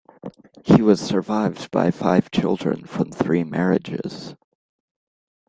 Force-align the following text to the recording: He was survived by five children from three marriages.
He 0.65 0.81
was 0.81 0.99
survived 0.99 1.69
by 1.69 1.91
five 1.91 2.31
children 2.31 2.85
from 2.85 3.11
three 3.11 3.43
marriages. 3.43 4.33